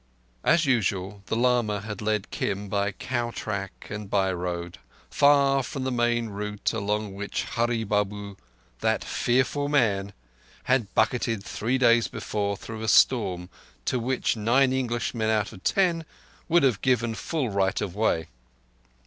As 0.43 0.65
usual, 0.65 1.21
the 1.27 1.35
lama 1.35 1.81
had 1.81 2.01
led 2.01 2.31
Kim 2.31 2.69
by 2.69 2.91
cow 2.91 3.29
track 3.29 3.85
and 3.91 4.09
by 4.09 4.33
road, 4.33 4.79
far 5.11 5.61
from 5.61 5.83
the 5.83 5.91
main 5.91 6.29
route 6.29 6.73
along 6.73 7.13
which 7.13 7.43
Hurree 7.43 7.83
Babu, 7.83 8.35
that 8.79 9.03
"fearful 9.03 9.69
man", 9.69 10.13
had 10.63 10.91
bucketed 10.95 11.43
three 11.43 11.77
days 11.77 12.07
before 12.07 12.57
through 12.57 12.81
a 12.81 12.87
storm 12.87 13.47
to 13.85 13.99
which 13.99 14.35
nine 14.35 14.73
Englishmen 14.73 15.29
out 15.29 15.53
of 15.53 15.63
ten 15.63 16.03
would 16.49 16.63
have 16.63 16.81
given 16.81 17.13
full 17.13 17.51
right 17.51 17.79
of 17.79 17.93
way. 17.95 18.25